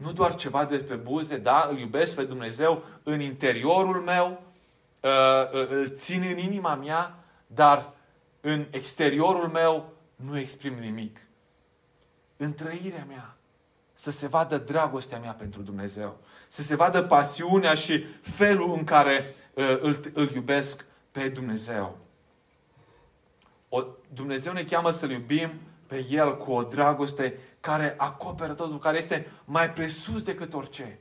[0.00, 4.42] Nu doar ceva de pe buze, da, îl iubesc pe Dumnezeu în interiorul meu,
[5.00, 5.10] uh,
[5.52, 7.92] uh, îl țin în inima mea, dar
[8.40, 11.20] în exteriorul meu nu exprim nimic.
[12.36, 13.36] În trăirea mea
[13.92, 19.34] să se vadă dragostea mea pentru Dumnezeu, să se vadă pasiunea și felul în care
[19.54, 21.98] uh, îl, îl iubesc pe Dumnezeu.
[23.68, 23.82] O,
[24.14, 25.50] Dumnezeu ne cheamă să-L iubim
[25.86, 30.98] pe El cu o dragoste care acoperă totul, care este mai presus decât orice.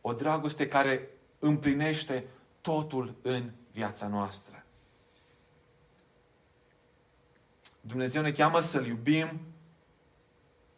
[0.00, 1.08] O dragoste care
[1.38, 2.24] împlinește
[2.60, 4.64] totul în viața noastră.
[7.80, 9.40] Dumnezeu ne cheamă să-L iubim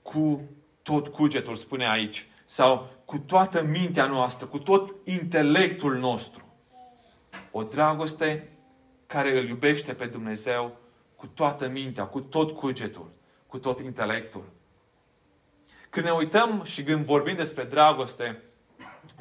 [0.02, 0.42] cu
[0.82, 6.44] tot cugetul, spune aici, sau cu toată mintea noastră, cu tot intelectul nostru.
[7.50, 8.48] O dragoste
[9.06, 10.76] care îl iubește pe Dumnezeu
[11.16, 13.11] cu toată mintea, cu tot cugetul,
[13.46, 14.44] cu tot intelectul.
[15.90, 18.42] Când ne uităm și când vorbim despre dragoste,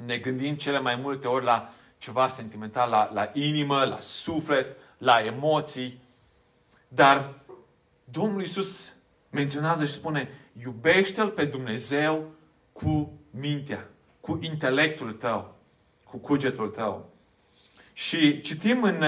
[0.06, 5.20] ne gândim cele mai multe ori la ceva sentimental, la, la inimă, la suflet, la
[5.20, 6.02] emoții.
[6.88, 7.34] Dar
[8.04, 8.94] Domnul Iisus
[9.30, 10.30] menționează și spune,
[10.64, 12.32] iubește-L pe Dumnezeu
[12.72, 13.88] cu mintea,
[14.20, 15.56] cu intelectul tău,
[16.04, 17.10] cu cugetul tău.
[17.94, 19.04] Și citim în,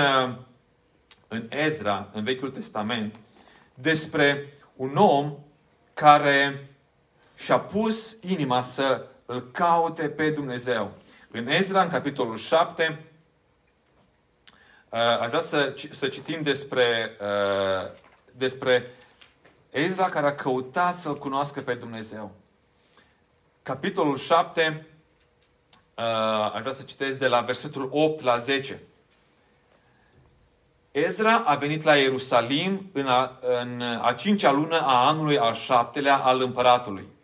[1.27, 3.15] în Ezra, în Vechiul Testament,
[3.73, 5.33] despre un om
[5.93, 6.69] care
[7.37, 10.91] și-a pus inima să îl caute pe Dumnezeu.
[11.31, 13.05] În Ezra, în capitolul 7,
[14.89, 17.89] uh, aș vrea să, să citim despre, uh,
[18.31, 18.87] despre
[19.69, 22.31] Ezra care a căutat să-L cunoască pe Dumnezeu.
[23.63, 24.87] Capitolul 7,
[25.95, 28.79] uh, aș vrea să citesc de la versetul 8 la 10.
[30.91, 36.17] Ezra a venit la Ierusalim în a, în a cincea lună a anului al șaptelea
[36.17, 37.15] al împăratului.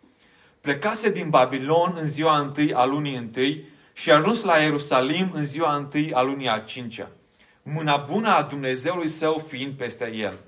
[0.64, 5.44] Plecase din Babilon în ziua întâi a lunii întâi și a ajuns la Ierusalim în
[5.44, 7.10] ziua întâi a lunii a cincea.
[7.62, 10.38] Mâna bună a Dumnezeului său fiind peste el.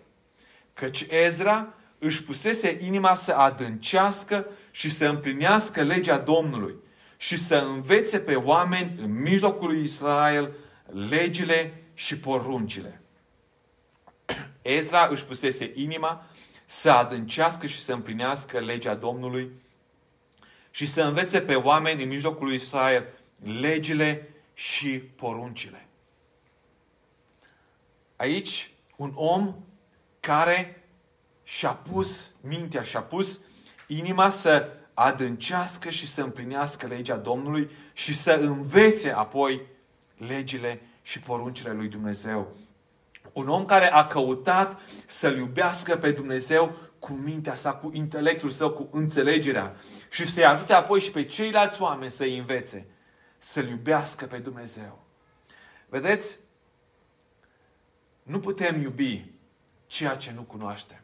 [0.74, 6.74] Căci Ezra își pusese inima să adâncească și să împlinească legea Domnului
[7.16, 10.52] și să învețe pe oameni în mijlocul lui Israel
[11.08, 13.00] legile și poruncile.
[14.62, 16.26] Ezra își pusese inima
[16.64, 19.64] să adâncească și să împlinească legea Domnului
[20.76, 23.06] și să învețe pe oameni în mijlocul lui Israel
[23.60, 25.86] legile și poruncile.
[28.16, 29.54] Aici Un om
[30.20, 30.84] care
[31.44, 33.40] și-a pus mintea, și-a pus
[33.86, 39.60] inima să adâncească și să împlinească legea Domnului și să învețe apoi
[40.28, 42.56] legile și poruncile lui Dumnezeu.
[43.32, 46.76] Un om care a căutat să-L iubească pe Dumnezeu
[47.06, 49.76] cu mintea sa, cu intelectul său, cu înțelegerea
[50.10, 52.86] și să-i ajute apoi și pe ceilalți oameni să-i învețe
[53.38, 55.04] să-L iubească pe Dumnezeu.
[55.88, 56.38] Vedeți?
[58.22, 59.30] Nu putem iubi
[59.86, 61.00] ceea ce nu cunoaștem.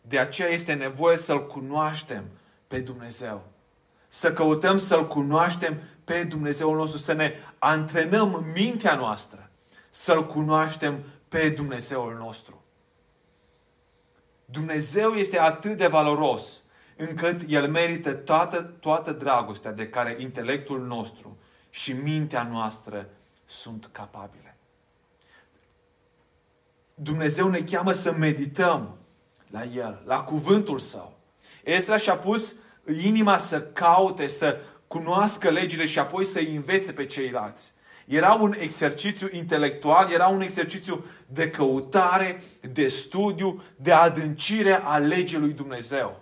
[0.00, 2.24] De aceea este nevoie să-L cunoaștem
[2.66, 3.44] pe Dumnezeu.
[4.08, 9.50] Să căutăm să-L cunoaștem pe Dumnezeul nostru, să ne antrenăm mintea noastră,
[9.90, 12.63] să-L cunoaștem pe Dumnezeul nostru.
[14.54, 16.62] Dumnezeu este atât de valoros
[16.96, 21.38] încât El merită toată, toată dragostea de care intelectul nostru
[21.70, 23.08] și mintea noastră
[23.46, 24.56] sunt capabile.
[26.94, 28.96] Dumnezeu ne cheamă să medităm
[29.50, 31.18] la El, la cuvântul Său.
[31.64, 32.54] Ezra și-a pus
[33.02, 37.72] inima să caute, să cunoască legile și apoi să învețe pe ceilalți.
[38.04, 45.38] Era un exercițiu intelectual, era un exercițiu de căutare, de studiu, de adâncire a legii
[45.38, 46.20] lui Dumnezeu.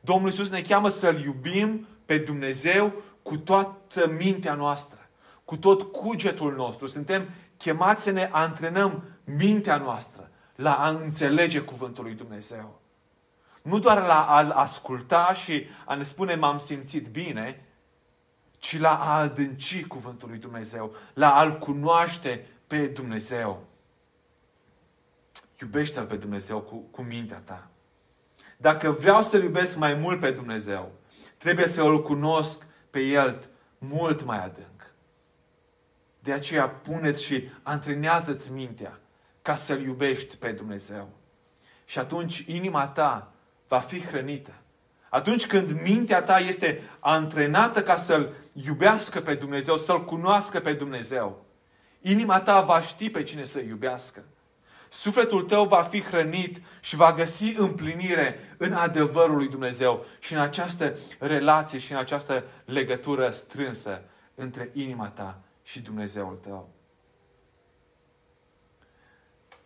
[0.00, 5.08] Domnul Iisus ne cheamă să-L iubim pe Dumnezeu cu toată mintea noastră,
[5.44, 6.86] cu tot cugetul nostru.
[6.86, 12.80] Suntem chemați să ne antrenăm mintea noastră la a înțelege cuvântul lui Dumnezeu.
[13.62, 17.66] Nu doar la a-l asculta și a ne spune m-am simțit bine,
[18.62, 23.64] ci la a adânci cuvântul lui Dumnezeu, la a-L cunoaște pe Dumnezeu.
[25.60, 27.70] Iubește-L pe Dumnezeu cu, cu mintea ta.
[28.56, 30.92] Dacă vreau să-L iubesc mai mult pe Dumnezeu,
[31.36, 33.48] trebuie să Îl cunosc pe El
[33.78, 34.94] mult mai adânc.
[36.20, 39.00] De aceea puneți și antrenează-ți mintea
[39.42, 41.08] ca să-L iubești pe Dumnezeu.
[41.84, 43.32] Și atunci inima ta
[43.68, 44.54] va fi hrănită.
[45.12, 51.44] Atunci când mintea ta este antrenată ca să-L iubească pe Dumnezeu, să-L cunoască pe Dumnezeu,
[52.00, 54.24] inima ta va ști pe cine să iubească.
[54.88, 60.38] Sufletul tău va fi hrănit și va găsi împlinire în adevărul lui Dumnezeu și în
[60.38, 64.02] această relație și în această legătură strânsă
[64.34, 66.68] între inima ta și Dumnezeul tău.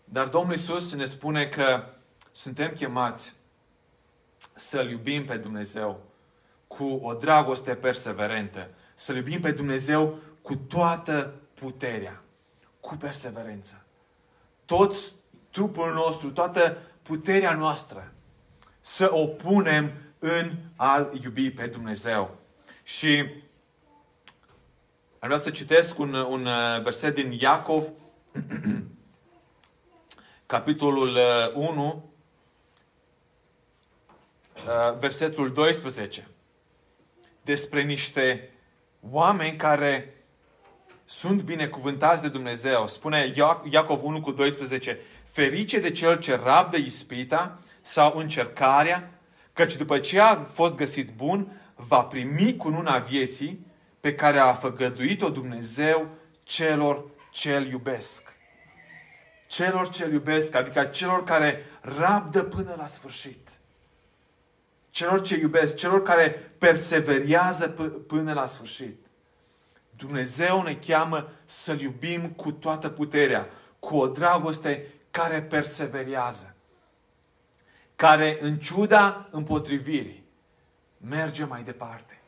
[0.04, 1.84] Dar Domnul Isus ne spune că
[2.32, 3.35] suntem chemați
[4.56, 6.00] să-L iubim pe Dumnezeu
[6.66, 8.68] cu o dragoste perseverentă.
[8.94, 12.22] Să-L iubim pe Dumnezeu cu toată puterea,
[12.80, 13.84] cu perseverență.
[14.64, 15.14] Toți
[15.50, 18.12] trupul nostru, toată puterea noastră,
[18.80, 22.36] să o punem în a iubi pe Dumnezeu.
[22.82, 23.18] Și
[25.18, 27.90] am vrea să citesc un, un uh, verset din Iacov,
[30.46, 31.18] capitolul
[31.54, 31.98] 1, uh, uh,
[34.98, 36.26] versetul 12
[37.42, 38.50] despre niște
[39.10, 40.14] oameni care
[41.04, 42.88] sunt binecuvântați de Dumnezeu.
[42.88, 43.32] Spune
[43.70, 49.10] Iacov 1 cu 12, ferice de cel ce rabdă ispita sau încercarea,
[49.52, 53.66] căci după ce a fost găsit bun, va primi cununa vieții
[54.00, 56.08] pe care a făgăduit-o Dumnezeu
[56.42, 58.34] celor ce îl iubesc.
[59.46, 63.55] Celor ce îl iubesc, adică celor care rabdă până la sfârșit
[64.96, 69.06] celor ce iubesc, celor care perseverează p- până la sfârșit.
[69.96, 76.56] Dumnezeu ne cheamă să-L iubim cu toată puterea, cu o dragoste care perseverează,
[77.96, 80.24] care în ciuda împotrivirii
[81.08, 82.20] merge mai departe.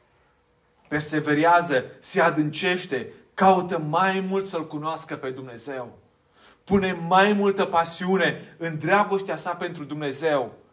[0.88, 5.98] Perseverează, se adâncește, caută mai mult să-L cunoască pe Dumnezeu.
[6.64, 10.66] Pune mai multă pasiune în dragostea sa pentru Dumnezeu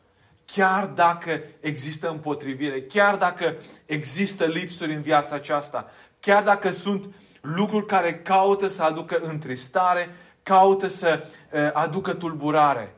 [0.45, 3.55] chiar dacă există împotrivire, chiar dacă
[3.85, 10.09] există lipsuri în viața aceasta, chiar dacă sunt lucruri care caută să aducă întristare,
[10.43, 12.95] caută să uh, aducă tulburare,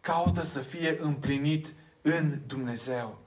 [0.00, 3.18] caută să fie împlinit în Dumnezeu.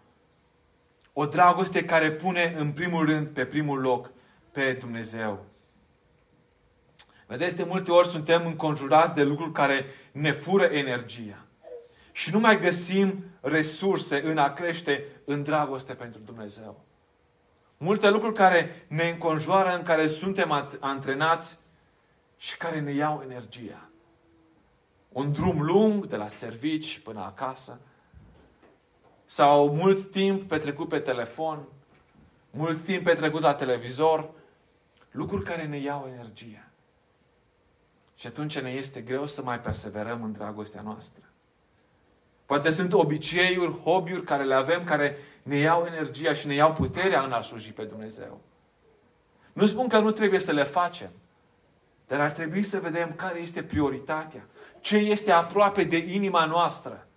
[1.13, 4.11] O dragoste care pune în primul rând, pe primul loc,
[4.51, 5.45] pe Dumnezeu.
[7.27, 11.43] Vedeți, de multe ori suntem înconjurați de lucruri care ne fură energia
[12.19, 16.85] și nu mai găsim resurse în a crește în dragoste pentru Dumnezeu.
[17.77, 21.59] Multe lucruri care ne înconjoară, în care suntem antrenați
[22.37, 23.89] și care ne iau energia.
[25.09, 27.81] Un drum lung de la servici până acasă,
[29.25, 31.67] sau mult timp petrecut pe telefon,
[32.51, 34.29] mult timp petrecut la televizor,
[35.11, 36.67] lucruri care ne iau energia.
[38.15, 41.28] Și atunci ne este greu să mai perseverăm în dragostea noastră.
[42.49, 47.21] Poate sunt obiceiuri, hobby-uri care le avem, care ne iau energia și ne iau puterea
[47.21, 48.41] în a sluji pe Dumnezeu.
[49.53, 51.09] Nu spun că nu trebuie să le facem,
[52.07, 54.47] dar ar trebui să vedem care este prioritatea.
[54.81, 57.07] Ce este aproape de inima noastră.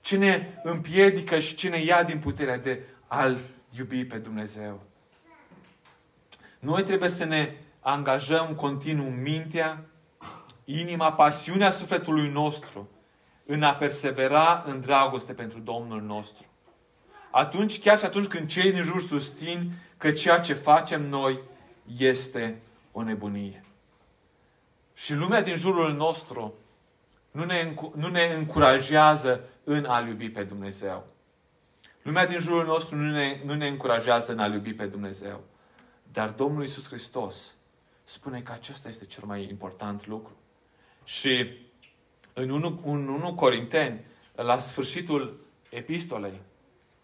[0.00, 3.38] Ce ne împiedică și ce ne ia din puterea de a-L
[3.76, 4.80] iubi pe Dumnezeu.
[6.58, 9.84] Noi trebuie să ne angajăm continuu mintea,
[10.64, 12.88] inima, pasiunea sufletului nostru
[13.50, 16.46] în a persevera în dragoste pentru Domnul nostru.
[17.30, 21.40] Atunci, chiar și atunci când cei din jur susțin că ceea ce facem noi
[21.98, 22.60] este
[22.92, 23.60] o nebunie.
[24.94, 26.54] Și lumea din jurul nostru
[27.30, 31.06] nu ne, nu ne încurajează în a iubi pe Dumnezeu.
[32.02, 35.40] Lumea din jurul nostru nu ne, nu ne încurajează în a iubi pe Dumnezeu.
[36.12, 37.54] Dar Domnul Isus Hristos
[38.04, 40.36] spune că acesta este cel mai important lucru.
[41.04, 41.58] Și
[42.32, 44.04] în 1, în 1 Corinteni,
[44.34, 46.40] la sfârșitul epistolei,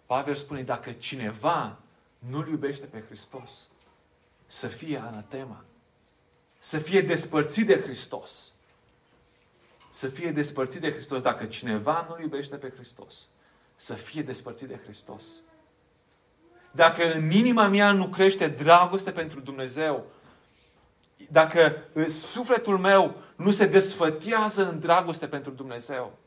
[0.07, 1.79] Pavel spune, dacă cineva
[2.19, 3.69] nu-L iubește pe Hristos,
[4.47, 5.65] să fie anatema.
[6.59, 8.53] Să fie despărțit de Hristos.
[9.89, 11.23] Să fie despărțit de Hristos.
[11.23, 13.29] Dacă cineva nu iubește pe Hristos,
[13.75, 15.25] să fie despărțit de Hristos.
[16.71, 20.07] Dacă în inima mea nu crește dragoste pentru Dumnezeu,
[21.31, 26.19] dacă sufletul meu nu se desfătează în dragoste pentru Dumnezeu,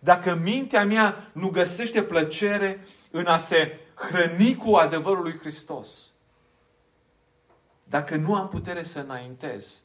[0.00, 6.10] dacă mintea mea nu găsește plăcere în a se hrăni cu adevărul lui Hristos,
[7.84, 9.80] dacă nu am putere să înaintez,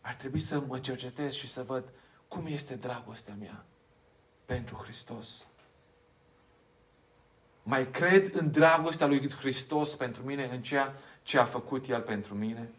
[0.00, 1.84] ar trebui să mă cercetez și să văd
[2.28, 3.64] cum este dragostea mea
[4.44, 5.46] pentru Hristos.
[7.62, 12.34] Mai cred în dragostea lui Hristos pentru mine, în ceea ce a făcut El pentru
[12.34, 12.70] mine?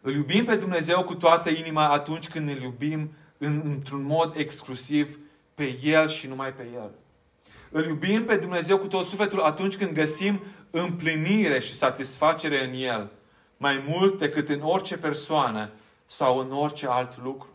[0.00, 5.18] Îl iubim pe Dumnezeu cu toată inima atunci când îl iubim în, într-un mod exclusiv
[5.54, 6.90] pe El și numai pe El.
[7.70, 10.40] Îl iubim pe Dumnezeu cu tot sufletul atunci când găsim
[10.70, 13.10] împlinire și satisfacere în El,
[13.56, 15.70] mai mult decât în orice persoană
[16.06, 17.48] sau în orice alt lucru.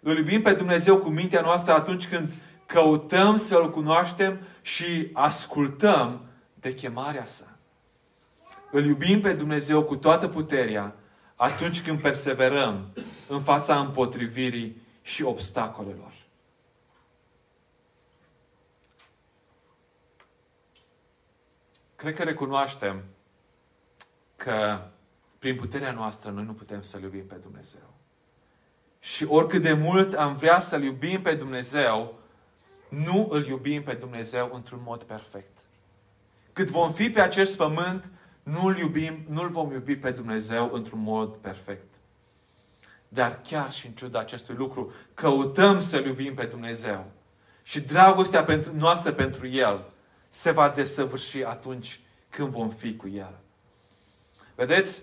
[0.00, 2.32] Îl iubim pe Dumnezeu cu mintea noastră atunci când
[2.66, 6.20] căutăm să-L cunoaștem și ascultăm
[6.54, 7.57] de chemarea sa.
[8.70, 10.94] Îl iubim pe Dumnezeu cu toată puterea
[11.36, 12.92] atunci când perseverăm
[13.28, 16.12] în fața împotrivirii și obstacolelor.
[21.96, 23.04] Cred că recunoaștem
[24.36, 24.80] că
[25.38, 27.94] prin puterea noastră noi nu putem să-L iubim pe Dumnezeu.
[29.00, 32.18] Și oricât de mult am vrea să-L iubim pe Dumnezeu,
[32.88, 35.58] nu îl iubim pe Dumnezeu într-un mod perfect.
[36.52, 38.10] Cât vom fi pe acest pământ,
[38.50, 41.94] nu-L iubim, nu-L vom iubi pe Dumnezeu într-un mod perfect.
[43.08, 47.10] Dar chiar și în ciuda acestui lucru, căutăm să-L iubim pe Dumnezeu.
[47.62, 49.84] Și dragostea pentru, noastră pentru El
[50.28, 53.38] se va desăvârși atunci când vom fi cu El.
[54.54, 55.02] Vedeți?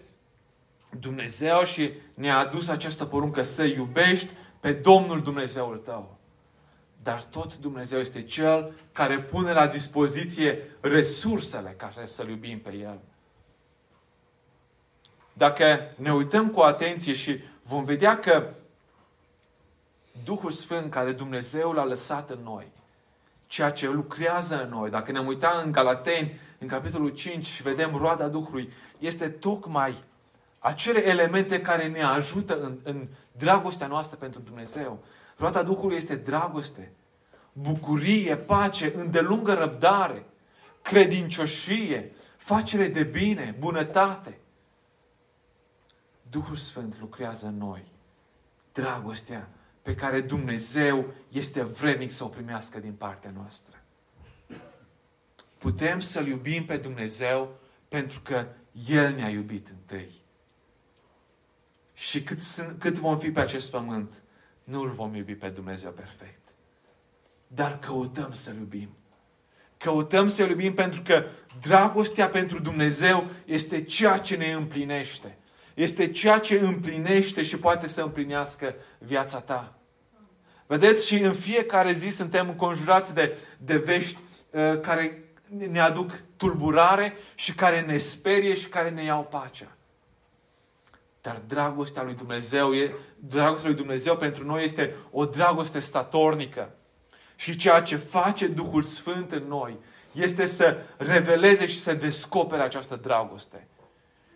[1.00, 4.30] Dumnezeu și ne-a adus această poruncă să iubești
[4.60, 6.18] pe Domnul Dumnezeul tău.
[7.04, 13.00] Dar tot Dumnezeu este Cel care pune la dispoziție resursele care să-L iubim pe El.
[15.38, 18.50] Dacă ne uităm cu atenție și vom vedea că
[20.24, 22.68] Duhul Sfânt care Dumnezeu l-a lăsat în noi,
[23.48, 27.96] ceea ce lucrează în noi, dacă ne uităm în Galateni, în capitolul 5 și vedem
[27.96, 29.96] roada Duhului, este tocmai
[30.60, 35.04] acele elemente care ne ajută în, în dragostea noastră pentru Dumnezeu.
[35.38, 36.92] Roata Duhului este dragoste,
[37.54, 40.26] bucurie, pace, îndelungă răbdare,
[40.82, 44.38] credincioșie, facere de bine, bunătate.
[46.36, 47.84] Duhul Sfânt lucrează în noi.
[48.74, 49.50] Dragostea
[49.82, 53.82] pe care Dumnezeu este vrednic să o primească din partea noastră.
[55.58, 58.48] Putem să-L iubim pe Dumnezeu pentru că
[58.88, 60.12] El ne-a iubit întâi.
[61.94, 62.40] Și cât,
[62.78, 64.22] cât vom fi pe acest pământ,
[64.64, 66.48] nu îl vom iubi pe Dumnezeu perfect.
[67.48, 68.90] Dar căutăm să-L iubim.
[69.78, 71.26] Căutăm să-L iubim pentru că
[71.62, 75.38] dragostea pentru Dumnezeu este ceea ce ne împlinește.
[75.76, 79.74] Este ceea ce împlinește și poate să împlinească viața ta.
[80.66, 84.18] Vedeți, și în fiecare zi suntem înconjurați de, de vești
[84.50, 89.68] uh, care ne aduc tulburare și care ne sperie și care ne iau pacea.
[91.22, 96.70] Dar dragostea lui Dumnezeu, e, dragostea lui Dumnezeu pentru noi este o dragoste statornică.
[97.36, 99.78] Și ceea ce face Duhul Sfânt în noi
[100.12, 103.68] este să reveleze și să descopere această dragoste.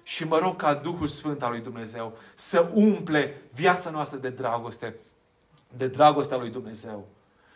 [0.10, 4.95] Și mă rog ca Duhul Sfânt al lui Dumnezeu să umple viața noastră de dragoste,
[5.78, 7.07] de dragostea lui Dumnezeu.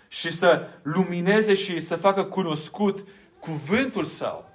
[0.08, 3.08] Și să lumineze și să facă cunoscut
[3.40, 4.50] cuvântul Său,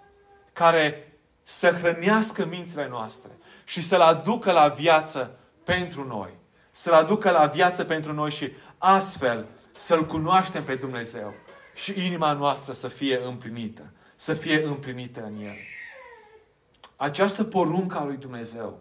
[0.53, 3.31] care să hrănească mințile noastre
[3.65, 6.31] și să-L aducă la viață pentru noi.
[6.71, 11.33] Să-L aducă la viață pentru noi și astfel să-L cunoaștem pe Dumnezeu
[11.75, 13.93] și inima noastră să fie împlinită.
[14.15, 15.55] Să fie împlinită în El.
[17.01, 18.79] Această poruncă a lui Dumnezeu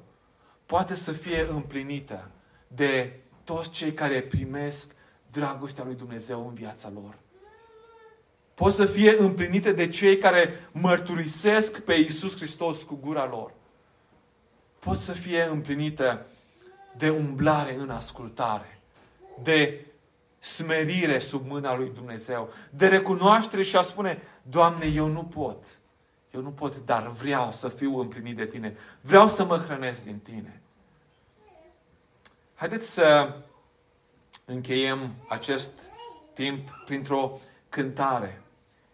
[0.66, 2.30] poate să fie împlinită
[2.68, 4.96] de toți cei care primesc
[5.32, 7.18] dragostea lui Dumnezeu în viața lor.
[8.54, 13.52] Pot să fie împlinite de cei care mărturisesc pe Iisus Hristos cu gura lor.
[14.80, 16.26] Pot să fie împlinite
[16.98, 18.80] de umblare în ascultare,
[19.44, 19.86] de
[20.40, 25.64] smerire sub mâna lui Dumnezeu, de recunoaștere și a spune, Doamne, eu nu pot.
[26.32, 28.76] Eu nu pot, dar vreau să fiu împlinit de Tine.
[29.02, 30.62] Vreau să mă hrănesc din Tine.
[32.56, 33.36] Haideți să
[34.46, 35.72] încheiem acest
[36.34, 38.42] timp printr-o cântare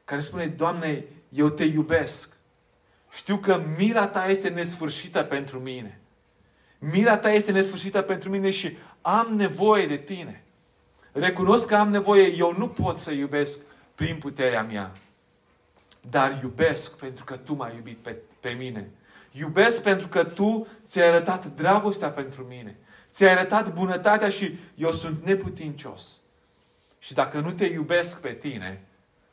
[0.06, 2.36] care spune, Doamne, eu te iubesc.
[3.12, 6.00] Știu că mila ta este nesfârșită pentru mine.
[6.80, 10.44] Mila ta este nesfârșită pentru mine și am nevoie de tine.
[11.12, 13.60] Recunosc că am nevoie, eu nu pot să iubesc
[13.96, 14.92] prin puterea mea.
[16.10, 18.89] Dar iubesc pentru că tu m-ai iubit pe, pe mine.
[19.32, 22.78] Iubesc pentru că tu ți-ai arătat dragostea pentru mine.
[23.12, 26.20] Ți-ai arătat bunătatea și eu sunt neputincios.
[26.99, 28.84] Și dacă nu te iubesc pe tine,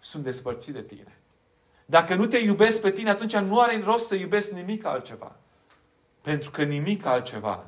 [0.01, 1.19] sunt despărțit de tine.
[1.87, 5.37] Dacă nu te iubesc pe tine, atunci nu are rost să iubesc nimic altceva.
[6.23, 7.67] Pentru că nimic altceva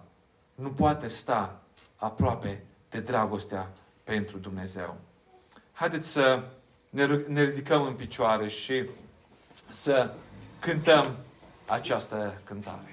[0.55, 1.63] nu poate sta
[1.97, 3.71] aproape de dragostea
[4.05, 4.97] pentru Dumnezeu.
[5.73, 6.45] Haideți să
[7.27, 8.85] ne ridicăm în picioare și
[9.69, 10.11] să
[10.59, 11.17] cântăm
[11.67, 12.92] această cântare.